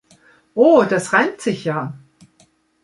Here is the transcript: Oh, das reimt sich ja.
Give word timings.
Oh, 0.55 0.83
das 0.89 1.13
reimt 1.13 1.41
sich 1.41 1.63
ja. 1.65 1.93